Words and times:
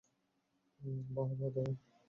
বাহ, 1.09 1.29
বাহ, 1.31 1.49
দারুন! 1.53 1.75